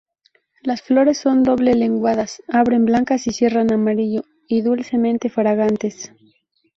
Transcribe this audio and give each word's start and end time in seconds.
Las 0.63 0.81
flores 0.81 1.19
son 1.19 1.43
doble-lenguadas, 1.43 2.41
abren 2.47 2.85
blancas 2.85 3.27
y 3.27 3.33
cierran 3.33 3.71
amarillo, 3.71 4.23
y 4.47 4.61
dulcemente 4.63 5.29
fragantes. 5.29 6.11